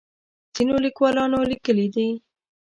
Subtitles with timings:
[0.55, 2.07] ځینو لیکوالانو لیکلي دي.